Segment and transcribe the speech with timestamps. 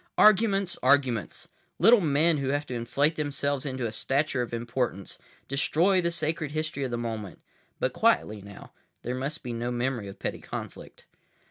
[0.17, 0.79] Arguments!
[0.81, 1.49] Arguments!
[1.77, 6.83] Little men who have to inflate themselves into a stature of importance—destroy the sacred history
[6.83, 7.39] of the moment.
[7.79, 8.71] But quietly now.
[9.03, 11.05] There must be no memory of petty conflict.